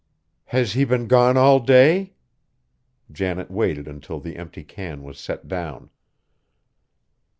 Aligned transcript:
"Has 0.45 0.73
he 0.73 0.83
been 0.83 1.05
gone 1.05 1.37
all 1.37 1.59
day?" 1.59 2.13
Janet 3.11 3.51
waited 3.51 3.87
until 3.87 4.19
the 4.19 4.35
empty 4.35 4.63
can 4.63 5.03
was 5.03 5.19
set 5.19 5.47
down. 5.47 5.91